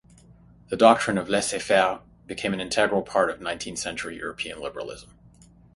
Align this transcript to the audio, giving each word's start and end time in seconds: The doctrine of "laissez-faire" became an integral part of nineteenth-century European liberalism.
The 0.69 0.77
doctrine 0.77 1.19
of 1.19 1.29
"laissez-faire" 1.29 1.99
became 2.25 2.55
an 2.55 2.59
integral 2.59 3.03
part 3.03 3.29
of 3.29 3.39
nineteenth-century 3.39 4.17
European 4.17 4.59
liberalism. 4.59 5.11